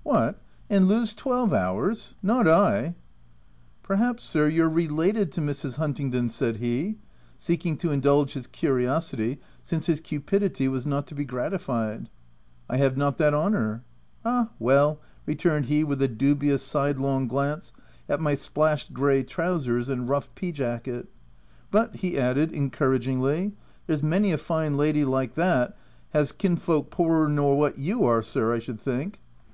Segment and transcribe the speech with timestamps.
[0.02, 0.38] "What,
[0.68, 2.14] and lose twelve hours?
[2.22, 2.94] not I." u
[3.82, 5.78] Perhaps, sir, you're related to Mrs.
[5.78, 6.98] Hunt ingdon?" said he,
[7.38, 12.10] seeking to indulge his curi osity since his cupidity was not to be gratified."
[12.70, 13.82] T have not that honour.";"
[14.26, 14.50] Ah!
[14.58, 17.72] well," returned he with a dubious, sidelong glance
[18.10, 21.06] at my splashed, grey trousers and rough P jacket.
[21.08, 23.52] f € But," he added, en couragingly,
[23.88, 25.76] ^there's many a fine lady like that 'at
[26.10, 29.20] has kinsfolks poorer nor what you are, sir, I should think."